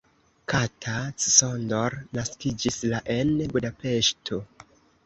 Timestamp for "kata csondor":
0.53-1.97